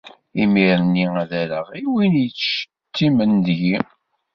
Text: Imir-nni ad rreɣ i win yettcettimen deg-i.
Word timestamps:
Imir-nni 0.43 1.05
ad 1.21 1.31
rreɣ 1.47 1.67
i 1.81 1.83
win 1.91 2.13
yettcettimen 2.23 3.31
deg-i. 3.45 3.75